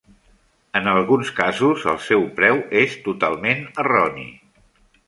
[0.79, 4.29] En alguns casos, el seu preu és totalment erroni.